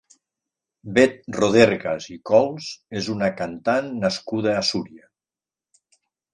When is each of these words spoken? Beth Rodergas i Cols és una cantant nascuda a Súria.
Beth 0.95 1.19
Rodergas 1.37 2.07
i 2.15 2.17
Cols 2.31 2.71
és 3.03 3.11
una 3.19 3.31
cantant 3.43 3.95
nascuda 4.07 4.59
a 4.63 4.67
Súria. 4.73 5.09